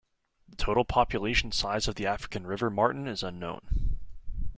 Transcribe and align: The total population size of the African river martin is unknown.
The 0.49 0.55
total 0.55 0.83
population 0.83 1.51
size 1.51 1.87
of 1.87 1.93
the 1.93 2.07
African 2.07 2.47
river 2.47 2.71
martin 2.71 3.05
is 3.07 3.21
unknown. 3.21 3.99